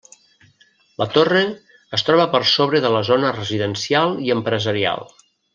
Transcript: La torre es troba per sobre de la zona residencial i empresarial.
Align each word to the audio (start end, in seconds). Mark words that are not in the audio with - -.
La 1.01 1.05
torre 1.17 1.43
es 1.99 2.05
troba 2.09 2.27
per 2.37 2.41
sobre 2.53 2.83
de 2.89 2.93
la 2.97 3.05
zona 3.13 3.35
residencial 3.39 4.21
i 4.29 4.37
empresarial. 4.41 5.07